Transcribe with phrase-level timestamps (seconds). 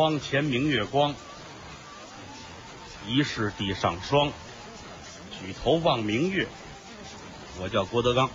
[0.00, 1.14] 窗前明月光，
[3.06, 4.32] 疑是地上霜。
[5.38, 6.48] 举头望明月，
[7.60, 8.30] 我叫郭德纲。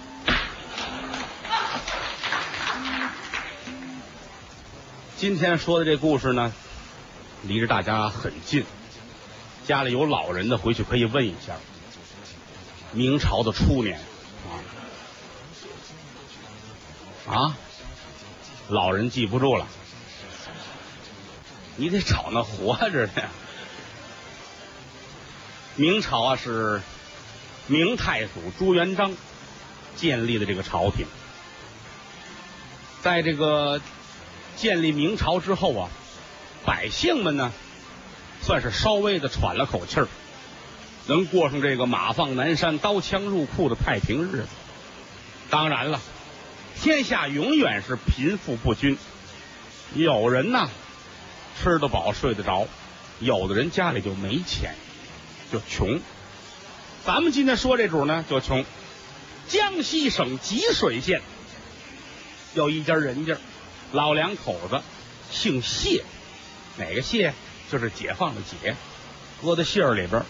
[5.18, 6.54] 今天说的这故事呢，
[7.42, 8.64] 离着大家很近。
[9.66, 11.56] 家里有老人的，回去可以问一下。
[12.92, 14.00] 明朝的初年
[17.26, 17.58] 啊啊，
[18.70, 19.66] 老人记不住了，
[21.76, 23.30] 你得找那活着的呀。
[25.76, 26.82] 明朝啊，是
[27.68, 29.14] 明太祖朱元璋
[29.96, 31.06] 建立的这个朝廷，
[33.02, 33.82] 在这个。
[34.58, 35.90] 建立明朝之后啊，
[36.64, 37.52] 百姓们呢，
[38.42, 40.08] 算是稍微的喘了口气儿，
[41.08, 44.48] 能过上这个马放南山、刀枪入库的太平日子。
[45.50, 46.00] 当然了，
[46.82, 48.98] 天下永远是贫富不均，
[49.94, 50.70] 有人呢
[51.62, 52.68] 吃得饱、睡得着，
[53.20, 54.76] 有的人家里就没钱，
[55.52, 56.00] 就穷。
[57.06, 58.66] 咱们今天说这主呢，就穷。
[59.48, 61.22] 江西省吉水县
[62.54, 63.38] 有一家人家。
[63.92, 64.82] 老两口子
[65.32, 66.04] 姓谢，
[66.78, 67.34] 哪个谢？
[67.72, 68.76] 就是解放的解，
[69.42, 70.24] 搁在姓儿里边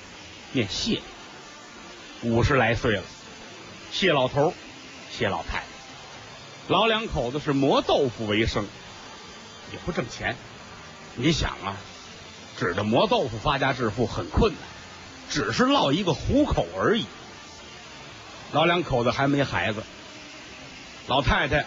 [0.51, 1.01] 念谢。
[2.21, 3.03] 五十来岁了，
[3.91, 4.53] 谢老头，
[5.11, 5.63] 谢老太太，
[6.67, 8.67] 老两口子是磨豆腐为生，
[9.71, 10.35] 也不挣钱。
[11.15, 11.77] 你想啊，
[12.57, 14.59] 指着磨豆腐发家致富很困难，
[15.29, 17.05] 只是落一个糊口而已。
[18.51, 19.83] 老两口子还没孩子，
[21.07, 21.65] 老太太。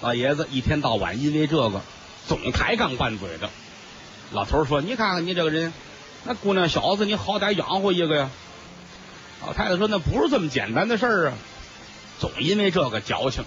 [0.00, 1.82] 老爷子一天到晚因为这个
[2.26, 3.50] 总抬杠拌嘴的。
[4.32, 5.74] 老头说：“你看看你这个人，
[6.24, 8.30] 那姑娘小子，你好歹养活一个呀。”
[9.44, 11.34] 老太太说：“那不是这么简单的事儿啊，
[12.18, 13.44] 总因为这个矫情。”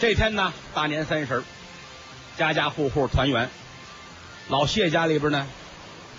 [0.00, 1.42] 这天呢，大年三十，
[2.38, 3.50] 家家户户团圆。
[4.48, 5.46] 老谢家里边呢，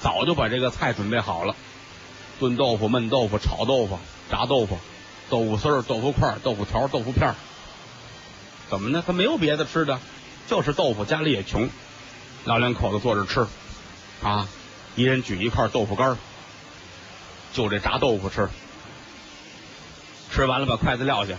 [0.01, 1.55] 早就把这个菜准备好了：
[2.39, 3.97] 炖豆腐、焖豆腐、炒豆腐、
[4.29, 4.77] 炸豆腐、
[5.29, 7.35] 豆腐丝儿、豆腐块、豆腐条、豆腐片儿。
[8.69, 9.01] 怎么呢？
[9.07, 9.99] 他没有别的吃的，
[10.47, 11.05] 就是豆腐。
[11.05, 11.69] 家里也穷，
[12.43, 13.47] 老两口子坐着吃，
[14.21, 14.49] 啊，
[14.97, 16.17] 一人举一块豆腐干
[17.53, 18.49] 就这炸豆腐吃。
[20.29, 21.35] 吃完了，把筷子撂下。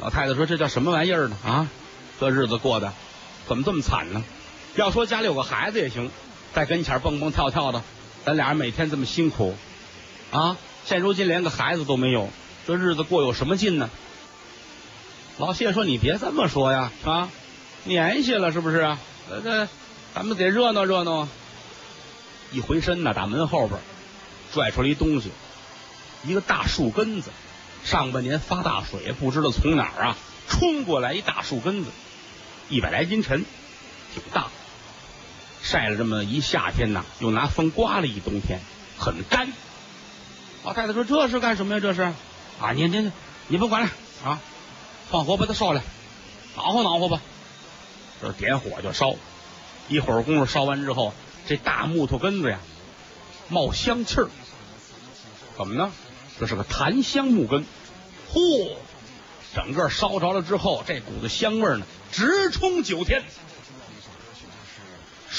[0.00, 1.36] 老太太说：“这叫什么玩意儿呢？
[1.44, 1.68] 啊，
[2.18, 2.92] 这日子过的
[3.46, 4.24] 怎么这么惨呢？
[4.76, 6.10] 要说家里有个孩子也行，
[6.52, 7.82] 在跟前蹦蹦跳跳的，
[8.24, 9.54] 咱俩人每天这么辛苦，
[10.30, 12.28] 啊，现如今连个孩子都没有，
[12.66, 13.88] 这日子过有什么劲呢？”
[15.38, 17.28] 老谢说：“你别这么说呀，啊，
[17.84, 18.98] 年下了是不是啊？
[20.14, 21.28] 咱们得热闹热闹。”
[22.52, 23.80] 一回身呢，打门后边
[24.52, 25.30] 拽出来一东西，
[26.24, 27.30] 一个大树根子。
[27.84, 30.16] 上半年发大水，不知道从哪儿啊
[30.48, 31.90] 冲过来一大树根子，
[32.68, 33.44] 一百来斤沉，
[34.14, 34.46] 挺大。
[35.64, 38.60] 晒了这么一夏天呐，又拿风刮了一冬天，
[38.98, 39.50] 很干。
[40.62, 41.80] 老太太说：“这是干什么呀？
[41.80, 42.02] 这是
[42.60, 43.10] 啊，你你
[43.48, 43.88] 你甭管了
[44.24, 44.40] 啊。”
[45.10, 45.82] 放火把它烧了，
[46.54, 47.22] 暖和暖和吧。
[48.20, 49.16] 这点火就烧，
[49.88, 51.14] 一会儿功夫烧完之后，
[51.46, 52.58] 这大木头根子呀，
[53.48, 54.28] 冒香气儿。
[55.56, 55.90] 怎么呢？
[56.38, 57.64] 这是个檀香木根。
[58.32, 58.72] 嚯，
[59.54, 63.22] 整个烧着了之后，这股子香味呢，直冲九天。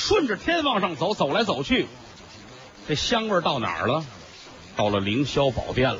[0.07, 1.87] 顺着天往上走，走来走去，
[2.87, 4.05] 这香味到哪儿了？
[4.75, 5.99] 到了凌霄宝殿了。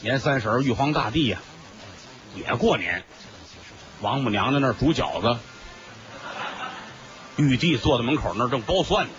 [0.00, 1.38] 年三十，玉皇大帝呀。
[2.34, 3.04] 也过年，
[4.00, 5.38] 王母娘娘那儿煮饺子，
[7.36, 9.12] 玉帝坐在门口那儿正剥蒜呢，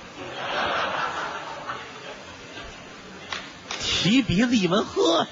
[3.80, 5.25] 提鼻子一闻，呵，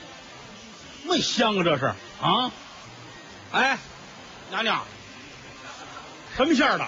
[1.03, 1.63] 那香啊！
[1.65, 1.85] 这是
[2.21, 2.51] 啊，
[3.51, 3.77] 哎，
[4.51, 4.85] 娘娘，
[6.37, 6.85] 什么馅儿的？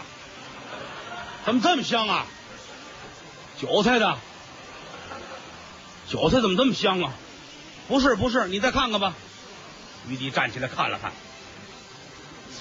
[1.45, 2.25] 怎么这么香啊？
[3.59, 4.17] 韭菜的，
[6.09, 7.13] 韭菜怎么这么香啊？
[7.87, 9.13] 不是不是，你再看看吧。
[10.07, 11.11] 玉帝站起来看了看，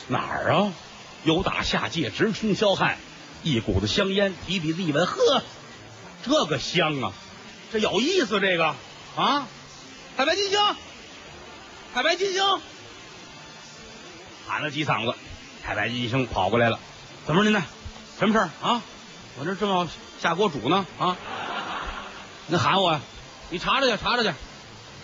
[0.09, 0.73] 哪儿啊？
[1.25, 2.99] 有打下界，直冲霄汉，
[3.43, 5.43] 一股子香烟，提鼻子一闻，呵，
[6.25, 7.13] 这个香啊，
[7.73, 8.75] 这有意思，这个
[9.17, 9.47] 啊，
[10.17, 10.59] 太白金星，
[11.95, 12.43] 太白金星，
[14.49, 15.17] 喊了几嗓子，
[15.63, 16.79] 太白金星跑过来了，
[17.27, 17.65] 怎么着您呢？
[18.21, 18.83] 什么事儿啊？
[19.39, 19.89] 我这正要
[20.21, 21.17] 下锅煮呢啊！
[22.49, 23.01] 你喊我呀，
[23.49, 24.31] 你查查去，查查去。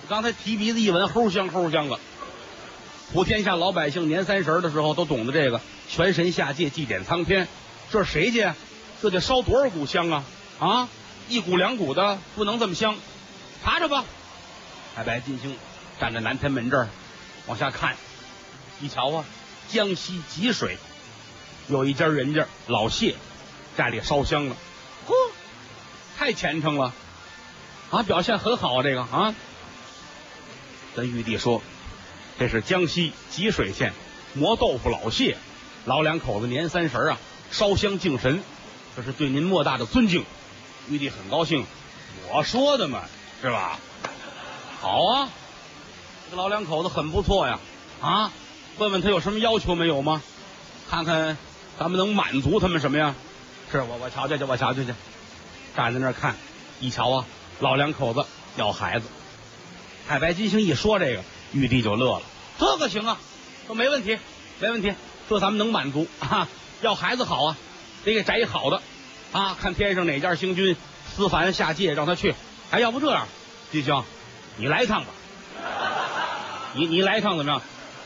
[0.07, 1.99] 刚才提鼻子一闻，齁香齁香的。
[3.15, 7.49] 普天下老百姓年三十的时候都懂得这个，全神下界祭奠苍天，
[7.91, 8.55] 这是谁家？
[9.01, 10.25] 这得烧多少股香啊？
[10.59, 10.89] 啊，
[11.31, 12.97] 一股两股的不能这么香，
[13.65, 14.05] 查查吧。
[14.95, 15.57] 太白金星
[15.99, 16.89] 站在南天门这儿，
[17.47, 17.97] 往下看，
[18.83, 19.25] 一瞧啊，
[19.71, 20.77] 江西吉水
[21.69, 23.17] 有一家人家老谢
[23.77, 24.57] 家里烧香了，
[25.07, 25.13] 嚯，
[26.17, 26.93] 太虔诚了，
[27.91, 29.35] 啊，表现很好啊，这个啊，
[30.95, 31.61] 跟玉帝说，
[32.39, 33.93] 这是江西吉水县
[34.35, 35.37] 磨豆腐老谢
[35.85, 37.19] 老两口子年三十啊，
[37.51, 38.43] 烧香敬神，
[38.95, 40.25] 这是对您莫大的尊敬。
[40.89, 41.67] 玉帝很高兴，
[42.31, 43.03] 我说的嘛，
[43.43, 43.81] 是吧？
[44.81, 45.29] 好啊，
[46.31, 47.59] 这个老两口子很不错呀，
[48.01, 48.31] 啊，
[48.79, 50.23] 问问他有什么要求没有吗？
[50.89, 51.37] 看看
[51.79, 53.15] 咱们能满足他们什么呀？
[53.71, 54.95] 是我我瞧瞧去，我瞧瞧去，
[55.77, 56.37] 站在那儿看，
[56.81, 57.27] 一瞧啊，
[57.61, 58.25] 老两口子
[58.57, 59.07] 要孩子。
[60.09, 62.23] 太白金星一说这个，玉帝就乐了，
[62.59, 63.19] 这个行啊，
[63.67, 64.19] 说没问题，
[64.61, 64.95] 没问题，
[65.29, 66.49] 这咱们能满足啊，
[66.81, 67.57] 要孩子好啊，
[68.05, 68.81] 得给摘一好的
[69.33, 70.77] 啊，看天上哪家星君
[71.17, 72.35] 思凡下界，让他去。
[72.71, 73.27] 哎，要不这样，
[73.73, 74.03] 金星，
[74.57, 75.09] 你来一趟吧，
[76.75, 77.61] 你你来一趟怎么样？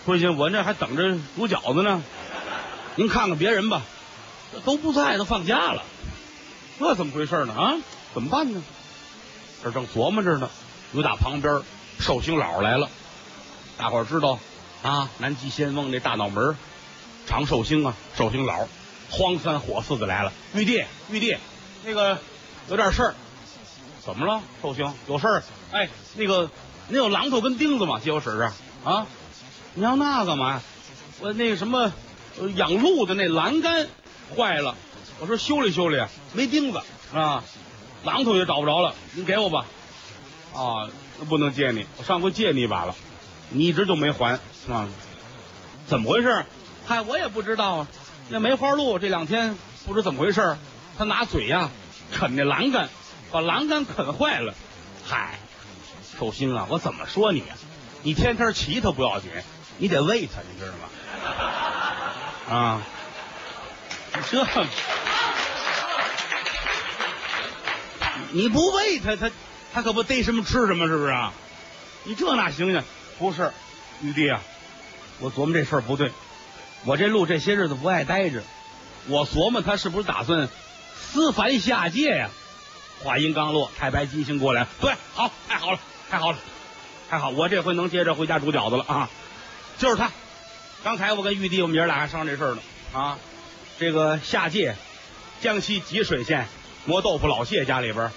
[0.07, 2.03] 不行，我那还等着煮饺子呢。
[3.01, 3.81] 您看看别人吧，
[4.63, 5.83] 都不在，都放假了，
[6.79, 7.55] 这怎么回事呢？
[7.55, 7.75] 啊，
[8.13, 8.63] 怎么办呢？
[9.65, 10.51] 这正琢磨着呢，
[10.93, 11.63] 又打旁边
[11.99, 12.91] 寿星老来了。
[13.79, 14.39] 大伙儿知道
[14.83, 16.55] 啊，南极仙翁那大脑门
[17.27, 18.69] 长寿星啊，寿星老，
[19.11, 20.31] 荒三火四的来了。
[20.53, 21.39] 玉帝，玉帝，
[21.87, 22.19] 那个
[22.69, 23.15] 有点事儿，
[24.05, 24.43] 怎么了？
[24.61, 25.43] 寿星有事儿？
[25.73, 26.51] 哎，那个
[26.89, 27.99] 您有榔头跟钉子吗？
[27.99, 28.51] 借我使使
[28.85, 29.07] 啊！
[29.73, 30.63] 你要那干嘛呀？
[31.21, 31.91] 我那个什么。
[32.49, 33.87] 养鹿的那栏杆
[34.37, 34.77] 坏了，
[35.21, 36.03] 我说修理修理，
[36.33, 36.81] 没钉子
[37.15, 37.45] 啊，
[38.05, 39.67] 榔头也找不着了，你给我吧。
[40.53, 40.89] 啊，
[41.29, 42.95] 不能借你，我上回借你一把了，
[43.51, 44.39] 你一直就没还
[44.69, 44.89] 啊？
[45.87, 46.45] 怎么回事？
[46.87, 47.89] 嗨，我也不知道啊。
[48.29, 49.57] 那梅花鹿这两天
[49.87, 50.57] 不知怎么回事，
[50.99, 51.71] 他拿嘴呀
[52.13, 52.89] 啃那栏杆，
[53.31, 54.55] 把栏杆啃坏了。
[55.07, 55.39] 嗨，
[56.19, 57.57] 寿星啊，我怎么说你啊？
[58.03, 59.31] 你天天骑它不要紧，
[59.79, 60.89] 你得喂它，你知道吗？
[62.51, 62.83] 啊，
[64.29, 64.45] 这
[68.33, 69.31] 你不喂他，他
[69.73, 71.33] 他可不逮什么吃什么，是不是啊？
[72.03, 72.83] 你这哪行呢？
[73.19, 73.53] 不是，
[74.03, 74.41] 玉帝啊，
[75.21, 76.11] 我琢磨这事儿不对。
[76.85, 78.43] 我这鹿这些日子不爱待着，
[79.07, 80.49] 我琢磨他是不是打算
[80.97, 82.31] 思凡下界呀？
[83.05, 85.79] 话音刚落，太白金星过来，对，好，太好了，
[86.11, 86.39] 太好了，
[87.09, 89.09] 太好，我这回能接着回家煮饺子了啊！
[89.79, 90.11] 就是他。
[90.83, 92.63] 刚才我跟玉帝，我们爷俩还商量这事儿呢
[92.95, 93.19] 啊！
[93.79, 94.77] 这个下界，
[95.43, 96.49] 江西吉水县
[96.87, 98.11] 磨豆腐老谢家里边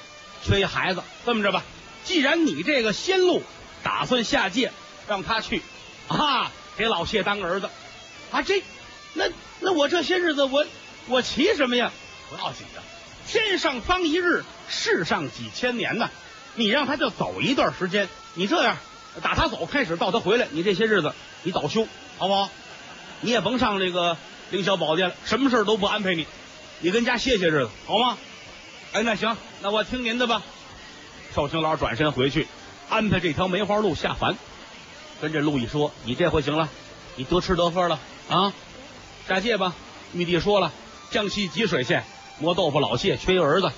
[0.43, 1.63] 缺一孩子，这么着吧，
[2.05, 3.43] 既然你这个仙路
[3.83, 4.71] 打算下界，
[5.09, 5.61] 让他去
[6.07, 7.69] 啊，给老谢当儿子
[8.31, 8.41] 啊！
[8.41, 8.63] 这
[9.13, 9.25] 那
[9.59, 10.65] 那我这些日子我
[11.07, 11.91] 我骑什么呀？
[12.29, 12.81] 不要紧的，
[13.27, 16.09] 天上方一日，世上几千年呢。
[16.55, 18.77] 你让他就走一段时间，你这样
[19.21, 21.13] 打他走开始到他回来，你这些日子
[21.43, 21.87] 你早休。
[22.17, 22.49] 好不好？
[23.21, 24.15] 你也甭上这个
[24.51, 26.27] 凌霄宝殿了，什么事都不安排你，
[26.79, 28.17] 你跟家歇歇日子，好吗？
[28.91, 30.43] 哎，那行，那我听您的吧。
[31.33, 32.47] 寿星老转身回去，
[32.89, 34.37] 安排这条梅花鹿下凡，
[35.19, 36.69] 跟这鹿一说：“你这回行了，
[37.15, 37.99] 你得吃得喝了
[38.29, 38.53] 啊，
[39.27, 39.73] 下界吧。”
[40.13, 40.71] 玉帝说了
[41.09, 42.03] ：“江西吉水县
[42.39, 43.71] 磨豆腐老谢缺一儿子，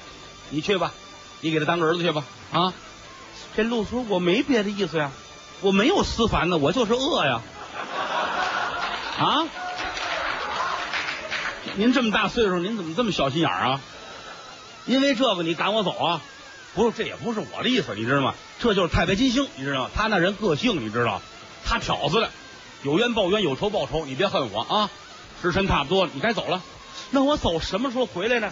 [0.50, 0.94] 你去吧，
[1.40, 2.74] 你给他当儿子去吧。”啊，
[3.56, 5.12] 这鹿说：“我没别的意思呀，
[5.62, 7.42] 我没有思凡呢，我就是饿呀。”
[9.18, 9.48] 啊！
[11.76, 13.80] 您这么大岁数，您怎么这么小心眼啊？
[14.86, 16.22] 因为这个你赶我走啊？
[16.74, 18.36] 不是，这也不是我的意思，你知道吗？
[18.60, 19.90] 这就是太白金星，你知道吗？
[19.96, 21.22] 他那人个性，你知道？
[21.64, 22.30] 他挑子的，
[22.84, 24.90] 有冤报冤，有仇报仇，你别恨我啊！
[25.42, 26.62] 时辰差不多了，你该走了。
[27.12, 28.52] 那我走什么时候回来呢？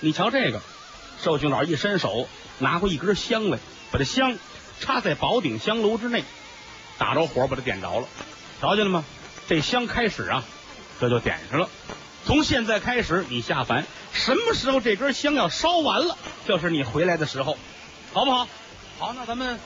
[0.00, 0.60] 你瞧这个，
[1.22, 2.28] 寿星老一伸手
[2.58, 3.58] 拿过一根香来，
[3.90, 4.38] 把这香
[4.80, 6.24] 插在宝鼎香炉之内，
[6.98, 8.06] 打着火把它点着了，
[8.60, 9.04] 瞧见了吗？
[9.48, 10.44] 这香开始啊，
[11.00, 11.68] 这就点上了。
[12.26, 17.56] 从现在开始，你下凡，什么时候这根香要烧完了，就是你回来的时候，
[18.12, 18.46] 好不好？
[18.98, 19.58] 好，那咱们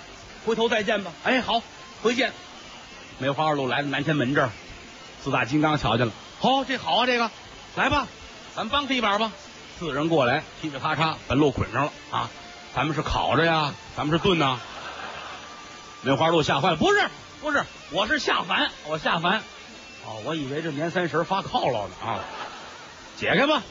[0.45, 1.11] 回头再见吧。
[1.25, 1.63] 哎，好，
[2.03, 2.33] 回见。
[3.19, 4.51] 梅花二路来到南天门这儿，
[5.25, 6.13] 四大金刚瞧见了。
[6.39, 7.31] 好，这好啊，这个
[7.75, 8.07] 来吧，
[8.55, 9.33] 咱帮他一把吧。
[9.79, 12.31] 四人过来，噼里啪嚓把路捆上了啊。
[12.75, 14.61] 咱们是烤着呀，咱们是炖呐。
[16.05, 17.09] 梅花鹿吓坏了，不是，
[17.41, 19.39] 不是，我是下凡，我下凡。
[20.05, 22.19] 哦，我以为这年三十发犒劳呢啊！
[23.17, 23.63] 解开吧，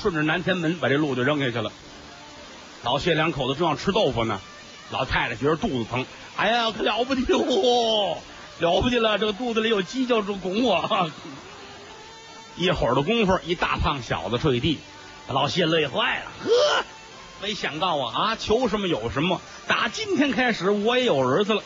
[0.00, 1.72] 顺着南天门把这鹿就扔下去了。
[2.84, 4.40] 老谢两口子正要吃豆腐呢，
[4.90, 6.06] 老太太觉得肚子疼，
[6.36, 8.18] 哎呀，可了不得了，
[8.60, 11.10] 了不得了，这个肚子里有鸡叫住拱我。
[12.54, 14.78] 一会儿的功夫，一大胖小子坠地，
[15.26, 16.84] 老谢累坏了，呵，
[17.42, 21.62] 没想到啊啊，求什么有什么，打今天开始我也有儿子了。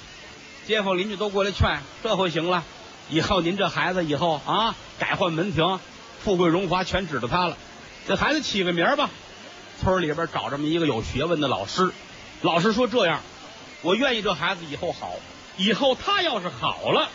[0.67, 2.65] 街坊邻居都过来劝，这回行了。
[3.09, 5.79] 以后您这孩子以后啊，改换门庭，
[6.23, 7.57] 富贵荣华全指着他了。
[8.07, 9.11] 这孩子起个名吧。
[9.81, 11.93] 村里边找这么一个有学问的老师，
[12.43, 13.21] 老师说这样，
[13.83, 15.15] 我愿意这孩子以后好，
[15.57, 17.09] 以后他要是好了，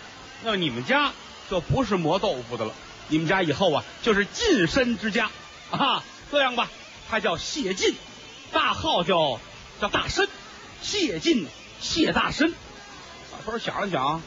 [0.43, 1.11] 那你们家
[1.49, 2.73] 就不是磨豆腐的了，
[3.09, 5.29] 你们家以后啊就是近身之家
[5.69, 6.03] 啊。
[6.31, 6.67] 这样吧，
[7.07, 7.93] 他叫谢晋，
[8.51, 9.39] 大号叫
[9.81, 10.27] 叫大申，
[10.81, 11.47] 谢晋
[11.79, 12.53] 谢大申。
[13.31, 14.21] 老头想了想，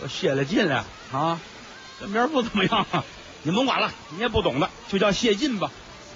[0.00, 1.40] 我谢了晋了啊，
[2.00, 2.86] 这名不怎么样，
[3.42, 5.70] 你甭管了，你也不懂的，就叫谢晋吧。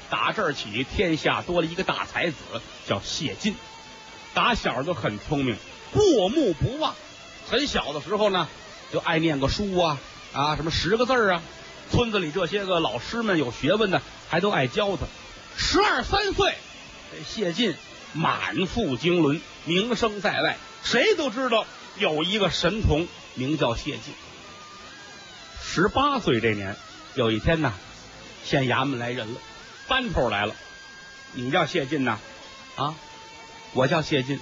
[0.08, 2.36] 打这儿起，天下多了一个大才子，
[2.86, 3.54] 叫谢晋。
[4.34, 5.56] 打小就很聪明，
[5.92, 6.94] 过目不忘。
[7.48, 8.48] 很小的时候呢，
[8.92, 9.98] 就爱念个书啊
[10.32, 11.42] 啊，什么十个字啊。
[11.90, 15.06] 村子里这些个老师们有学问的，还都爱教他。
[15.56, 16.54] 十二三岁，
[17.12, 17.74] 这谢晋
[18.12, 21.66] 满腹经纶，名声在外，谁都知道
[21.98, 24.14] 有一个神童名叫谢晋。
[25.62, 26.76] 十八岁这年，
[27.14, 27.72] 有一天呢，
[28.44, 29.40] 县衙门来人了。
[29.88, 30.54] 班头来了，
[31.32, 32.18] 你叫谢晋呐？
[32.76, 32.94] 啊，
[33.72, 34.40] 我叫谢晋。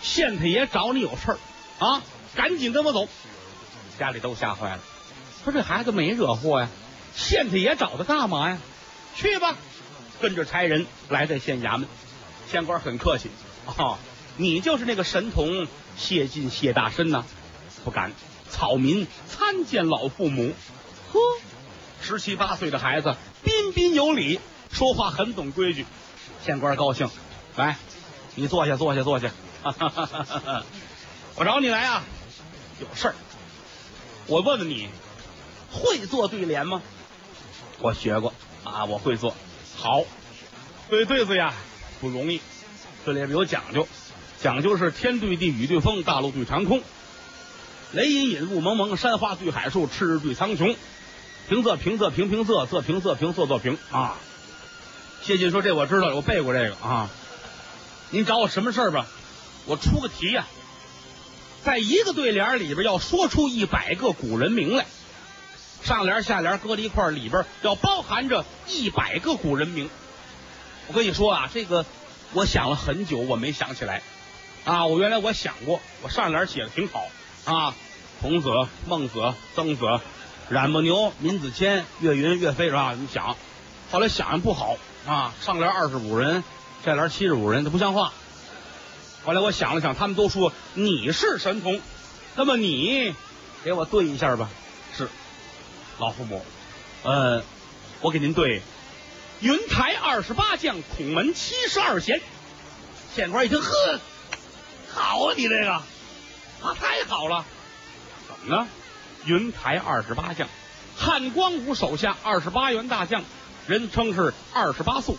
[0.00, 1.38] 县太爷找你有事儿
[1.78, 2.02] 啊，
[2.34, 3.08] 赶紧跟我走。
[3.98, 4.80] 家里都吓坏了，
[5.44, 6.68] 说这孩子没惹祸呀，
[7.14, 8.58] 县太爷找他干嘛呀？
[9.14, 9.56] 去吧，
[10.22, 11.88] 跟着差人来在县衙门。
[12.48, 13.28] 县官很客气
[13.66, 13.98] 啊，
[14.36, 17.24] 你就是那个神童谢晋谢大申呐？
[17.84, 18.12] 不敢，
[18.48, 20.54] 草民参见老父母。
[21.12, 21.20] 呵，
[22.00, 24.38] 十七八岁的孩子彬彬有礼。
[24.70, 25.84] 说话很懂规矩，
[26.46, 27.10] 县官高兴，
[27.56, 27.76] 来，
[28.36, 29.30] 你坐下，坐下，坐下。
[31.36, 32.02] 我找你来啊，
[32.80, 33.14] 有事儿。
[34.26, 34.88] 我问问你，
[35.70, 36.80] 会做对联吗？
[37.80, 38.32] 我学过
[38.64, 39.34] 啊，我会做。
[39.82, 40.04] 好，
[40.88, 41.52] 对对子呀，
[42.00, 42.40] 不容易。
[43.04, 43.88] 这里边有讲究，
[44.40, 46.80] 讲究是天对地，雨对风，大陆对长空，
[47.90, 50.76] 雷隐隐，雾蒙蒙，山花对海树，赤日对苍穹。
[51.48, 54.14] 平仄平仄平平仄，仄平仄平仄仄平啊。
[55.24, 57.10] 谢晋说：“这我知道，我背过这个啊。
[58.10, 59.08] 您找我什么事儿吧？
[59.66, 60.46] 我出个题呀，
[61.64, 64.86] 在一个对联里边要说出一百个古人名来，
[65.84, 69.90] 上联下联搁在一块，里边要包含着一百个古人名。
[70.88, 71.84] 我跟你说啊，这个
[72.32, 74.02] 我想了很久，我没想起来
[74.64, 74.86] 啊。
[74.86, 77.06] 我原来我想过，我上联写的挺好
[77.44, 77.74] 啊，
[78.20, 78.50] 孔子、
[78.86, 79.86] 孟子、曾子、
[80.48, 82.94] 冉伯牛、闵子骞、岳云、岳飞是吧？
[82.98, 83.36] 你想，
[83.90, 86.44] 后来想想不好。”啊，上联二十五人，
[86.84, 88.12] 下联七十五人，这不像话。
[89.24, 91.80] 后来我想了想，他们都说你是神童，
[92.36, 93.12] 那么你
[93.64, 94.48] 给我对一下吧。
[96.02, 96.44] 老父母，
[97.04, 97.44] 呃，
[98.00, 98.60] 我给您对
[99.38, 102.20] 云台二十八将，孔门七十二贤。
[103.14, 104.00] 县官一听，呵，
[104.92, 105.84] 好啊，你这个啊，
[106.76, 107.44] 太好了。
[108.26, 108.66] 怎么呢？
[109.26, 110.48] 云台二十八将，
[110.96, 113.22] 汉光武手下二十八员大将。
[113.68, 115.16] 人称是二十八宿，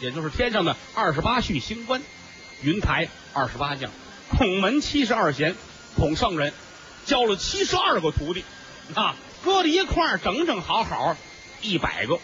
[0.00, 2.02] 也就是天上的二十八宿星官。
[2.60, 3.90] 云台二十八将，
[4.28, 5.56] 孔门七十二贤，
[5.96, 6.52] 孔圣人
[7.06, 8.44] 教了七十二个徒弟
[8.94, 9.16] 啊，
[9.46, 11.16] 搁在一块儿整整好好
[11.62, 12.18] 一百个。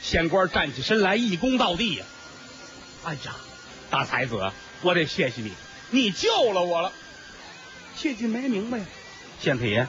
[0.00, 2.06] 县官站起身来，一躬到地呀！
[3.04, 3.36] 哎呀，
[3.90, 4.50] 大才子，
[4.80, 5.52] 我得谢谢你，
[5.90, 6.90] 你救了我了。
[7.94, 8.86] 谢晋没明白呀，
[9.42, 9.86] 县太爷，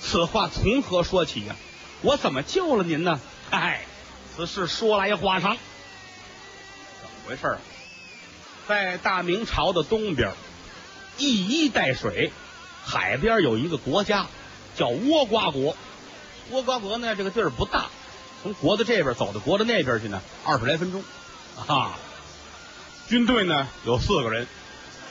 [0.00, 1.54] 此话从何说起呀？
[2.02, 3.20] 我怎么救了您呢？
[3.50, 3.82] 哎。
[4.36, 5.56] 此事说来话长，
[7.00, 7.58] 怎么回事啊？
[8.68, 10.34] 在大明朝的东边，
[11.16, 12.32] 一衣带水，
[12.84, 14.26] 海边有一个国家
[14.76, 15.76] 叫倭瓜国。
[16.52, 17.86] 倭瓜国呢，这个地儿不大，
[18.42, 21.02] 从国的这边走到国的那边去呢，二十来分钟。
[21.66, 21.98] 啊，
[23.08, 24.46] 军队呢有四个人。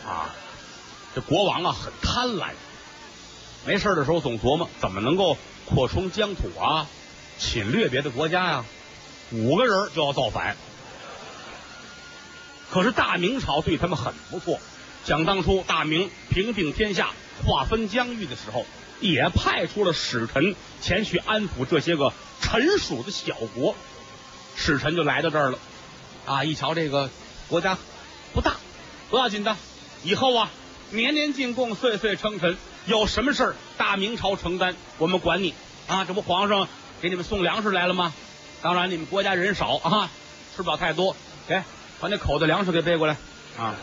[0.06, 0.30] 啊，
[1.16, 2.52] 这国王啊很贪婪，
[3.66, 6.88] 没事的时候总琢磨怎么能够扩充疆土啊，
[7.40, 8.66] 侵略别的国家呀。
[9.32, 10.56] 五个人就要造反，
[12.72, 14.60] 可是大明朝对他们很不错。
[15.04, 17.10] 想当初大明平定天下、
[17.44, 18.68] 划分疆域的时候，
[19.12, 23.76] 也派出了使臣前去安抚这些个臣属的小国。
[24.56, 25.60] 使臣就来到这儿了，
[26.26, 27.10] 啊，一瞧这个
[27.48, 27.78] 国家
[28.34, 28.56] 不大，
[29.10, 29.56] 不要紧的，
[30.04, 30.50] 以后啊
[30.92, 35.54] 年年进贡，岁岁称臣，有什么事儿大明朝承担，我们管你
[35.88, 36.06] 啊。
[36.06, 36.68] 这不皇上
[37.02, 38.14] 给你们送粮食来了吗？
[38.62, 40.10] 当然，你们国家人少啊，
[40.56, 41.16] 吃不了太多。
[41.48, 41.62] 给，
[42.00, 43.18] 把那口袋粮食给背过来
[43.58, 43.76] 啊！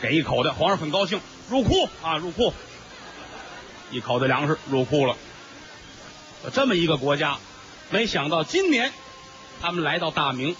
[0.00, 1.20] 给一口袋，皇上很高兴。
[1.48, 2.52] 入库啊，入库！
[3.90, 5.16] 一口的粮食入库了。
[6.52, 7.38] 这么一个国家，
[7.90, 8.92] 没想到今年
[9.60, 10.56] 他们来到大明，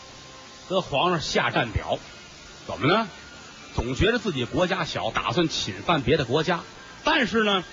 [0.69, 1.99] 跟皇上下战表。
[2.67, 3.09] 怎么呢？
[3.75, 6.61] 总觉得自己国家小，打算侵犯别的国家。
[7.03, 7.65] 但是呢，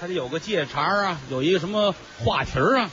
[0.00, 2.90] 他得有个借茬啊，有一个什么话题啊，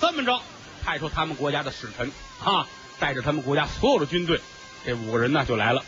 [0.00, 0.40] 这么着。
[0.84, 2.12] 派出他们国家的使臣
[2.44, 2.66] 啊，
[2.98, 4.40] 带着他们国家所有的军队，
[4.84, 5.82] 这五个人呢就来了。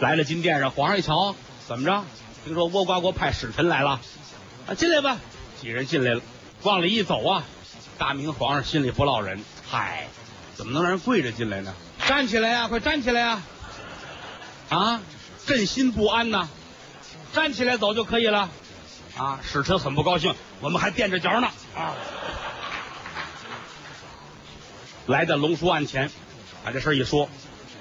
[0.00, 1.34] 来了金殿上，皇上一瞧，
[1.66, 2.04] 怎么着？
[2.48, 4.00] 听说倭瓜国派使臣来了，
[4.66, 5.18] 啊，进来吧。
[5.60, 6.22] 几人进来了，
[6.62, 7.44] 往里一走啊，
[7.98, 10.08] 大明皇上心里不落忍，嗨，
[10.56, 11.74] 怎么能让人跪着进来呢？
[12.06, 13.42] 站起来呀，快站起来呀！
[14.70, 15.02] 啊，
[15.44, 16.48] 朕心不安呐，
[17.34, 18.48] 站起来走就可以了。
[19.18, 21.48] 啊，使臣很不高兴，我们还垫着脚呢。
[21.76, 21.92] 啊，
[25.06, 26.10] 来到龙书案前，
[26.64, 27.28] 把这事一说，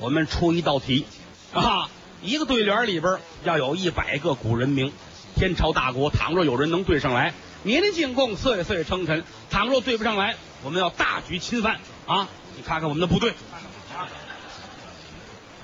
[0.01, 1.05] 我们出一道题
[1.53, 1.89] 啊。
[2.21, 4.91] 一个对联里边要有一百个古人名，
[5.35, 7.33] 天朝大国，倘若有人能对上来，
[7.63, 12.27] 年年进贡，岁岁称臣；倘若对不上来，我们要大举侵犯啊！
[12.55, 13.33] 你看看我们的部队，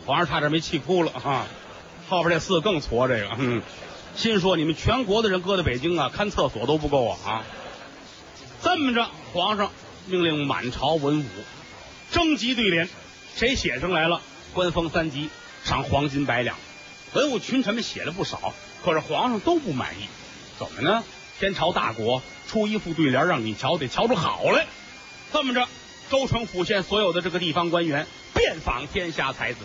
[0.05, 1.47] 皇上差点没气哭了啊！
[2.07, 3.61] 后边这四更挫，这个，嗯，
[4.15, 7.43] 心说你们全国的人搁在北京啊，看厕所都不够啊啊！
[8.61, 9.71] 这么着，皇上
[10.05, 11.25] 命令满朝文武
[12.11, 12.87] 征集对联，
[13.35, 14.21] 谁写上来了，
[14.53, 15.29] 官封三级。
[15.63, 16.57] 赏黄金百两，
[17.13, 18.53] 文武群臣们写了不少，
[18.83, 20.07] 可是皇上都不满意。
[20.59, 21.03] 怎么呢？
[21.39, 24.65] 天朝大国，出一副对联让你瞧，得瞧出好来。
[25.31, 25.67] 这么着，
[26.09, 29.59] 州城府县所有的这个地方官员遍访天下才子，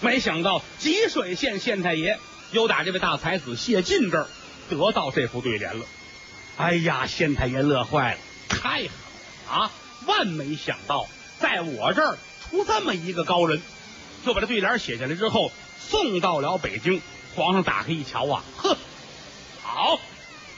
[0.00, 2.18] 没想到吉水县县太爷
[2.52, 4.28] 又打这位大才子谢晋这儿
[4.68, 5.86] 得到这副对联了。
[6.56, 8.18] 哎呀，县太爷乐坏了，
[8.48, 8.88] 太好
[9.46, 9.70] 了啊！
[10.06, 11.08] 万没想到，
[11.38, 13.62] 在我这儿出这么一个高人。
[14.24, 17.02] 就把这对联写下来之后，送到了北京。
[17.36, 18.76] 皇上打开一瞧啊，呵，
[19.60, 19.98] 好，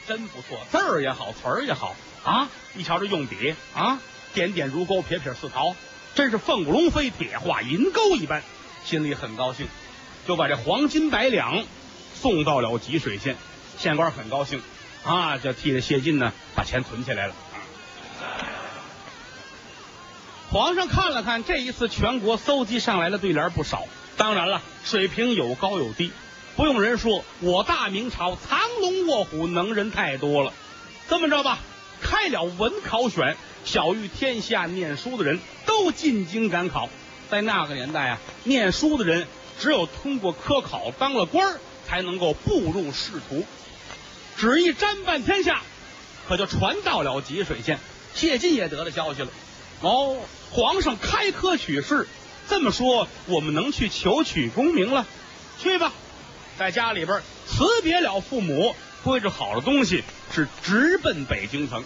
[0.07, 2.51] 真不错，字儿也好，词儿也好啊！
[2.77, 3.99] 一瞧这用笔啊，
[4.35, 5.75] 点点如钩，撇撇似桃，
[6.15, 8.43] 真是凤舞龙飞，铁画银钩一般，
[8.85, 9.67] 心里很高兴，
[10.29, 11.65] 就把这黄金百两
[12.15, 13.39] 送到了吉水县。
[13.79, 14.61] 县官很高兴
[15.03, 17.35] 啊，就替着谢晋呢把钱存起来了。
[20.57, 23.87] 皇上看了看，这一次全国搜集上来的对联不少，
[24.17, 26.11] 当然了，水平有高有低。
[26.57, 30.55] 不用人说，我大明朝藏龙卧虎，能人太多了。
[31.11, 31.59] 这么着吧，
[32.01, 36.89] 开了文考选，小于天下念书的人都进京赶考。
[37.29, 39.29] 在那个年代啊，念书的人
[39.61, 43.45] 只有通过科考当了官，才能够步入仕途。
[44.39, 45.61] 旨意沾半天下，
[46.27, 47.79] 可就传到了吉水县，
[48.15, 49.29] 谢晋也得了消息了。
[49.81, 50.17] 哦，
[50.51, 52.09] 皇上开科取士，
[52.49, 55.07] 这么说，我们能去求取功名了？
[55.63, 55.93] 去吧，
[56.59, 60.03] 在家里边辞别了父母，归置好了东西，
[60.35, 61.85] 是直奔北京城。